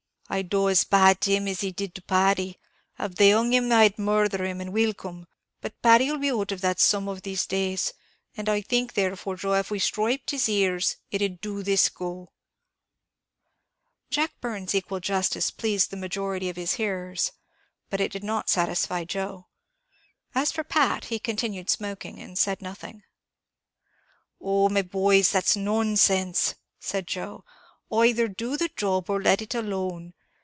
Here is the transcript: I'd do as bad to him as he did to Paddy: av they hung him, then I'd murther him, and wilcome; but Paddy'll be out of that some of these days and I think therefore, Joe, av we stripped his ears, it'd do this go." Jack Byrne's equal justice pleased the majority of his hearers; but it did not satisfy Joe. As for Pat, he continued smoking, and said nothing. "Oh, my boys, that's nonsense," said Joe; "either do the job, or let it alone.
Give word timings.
I'd 0.33 0.47
do 0.49 0.69
as 0.69 0.85
bad 0.85 1.19
to 1.23 1.31
him 1.33 1.45
as 1.49 1.59
he 1.59 1.73
did 1.73 1.93
to 1.95 2.01
Paddy: 2.01 2.57
av 2.97 3.15
they 3.15 3.31
hung 3.31 3.51
him, 3.51 3.67
then 3.67 3.77
I'd 3.79 3.99
murther 3.99 4.45
him, 4.45 4.61
and 4.61 4.71
wilcome; 4.71 5.27
but 5.59 5.81
Paddy'll 5.81 6.19
be 6.19 6.31
out 6.31 6.53
of 6.53 6.61
that 6.61 6.79
some 6.79 7.09
of 7.09 7.23
these 7.23 7.45
days 7.45 7.91
and 8.37 8.47
I 8.47 8.61
think 8.61 8.93
therefore, 8.93 9.35
Joe, 9.35 9.55
av 9.55 9.69
we 9.69 9.77
stripped 9.77 10.31
his 10.31 10.47
ears, 10.47 10.95
it'd 11.09 11.41
do 11.41 11.63
this 11.63 11.89
go." 11.89 12.31
Jack 14.09 14.39
Byrne's 14.39 14.73
equal 14.73 15.01
justice 15.01 15.51
pleased 15.51 15.91
the 15.91 15.97
majority 15.97 16.47
of 16.47 16.55
his 16.55 16.75
hearers; 16.75 17.33
but 17.89 17.99
it 17.99 18.13
did 18.13 18.23
not 18.23 18.49
satisfy 18.49 19.03
Joe. 19.03 19.47
As 20.33 20.53
for 20.53 20.63
Pat, 20.63 21.03
he 21.05 21.19
continued 21.19 21.69
smoking, 21.69 22.19
and 22.21 22.39
said 22.39 22.61
nothing. 22.61 23.03
"Oh, 24.39 24.69
my 24.69 24.81
boys, 24.81 25.29
that's 25.31 25.57
nonsense," 25.57 26.55
said 26.79 27.05
Joe; 27.05 27.43
"either 27.93 28.29
do 28.29 28.55
the 28.55 28.69
job, 28.77 29.09
or 29.09 29.21
let 29.21 29.41
it 29.41 29.53
alone. 29.53 30.13